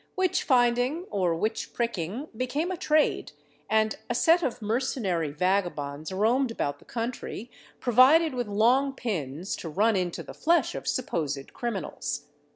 [0.15, 3.33] Witch finding, or witch pricking, became a trade,
[3.69, 9.69] and a set of mercenary vagabonds roamed about the country provided with long pins to
[9.69, 12.23] run into the flesh of supposed criminals.